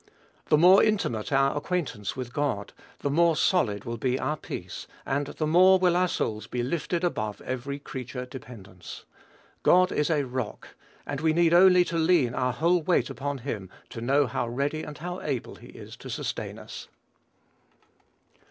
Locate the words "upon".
13.11-13.37